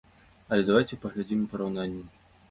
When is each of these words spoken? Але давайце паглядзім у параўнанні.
Але 0.55 0.63
давайце 0.69 0.97
паглядзім 1.03 1.43
у 1.43 1.47
параўнанні. 1.51 2.01